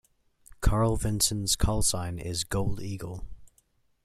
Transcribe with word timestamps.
"Carl 0.61 0.97
Vinson"s 0.97 1.55
call 1.55 1.83
sign 1.83 2.17
is 2.17 2.43
"Gold 2.43 2.81
Eagle". 2.81 3.23